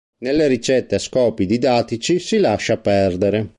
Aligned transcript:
Nelle 0.21 0.47
ricette 0.47 0.95
a 0.95 0.97
scopi 0.97 1.45
didattici 1.45 2.17
si 2.17 2.39
lascia 2.39 2.75
perdere. 2.77 3.49